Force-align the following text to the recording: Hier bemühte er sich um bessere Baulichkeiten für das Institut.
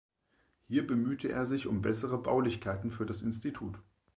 Hier 0.67 0.87
bemühte 0.87 1.29
er 1.29 1.45
sich 1.45 1.67
um 1.67 1.83
bessere 1.83 2.17
Baulichkeiten 2.19 2.89
für 2.89 3.05
das 3.05 3.21
Institut. 3.21 3.77